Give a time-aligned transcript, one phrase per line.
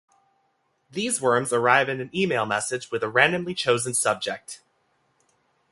[0.89, 4.59] These worms arrive in an email message with a randomly chosen subject.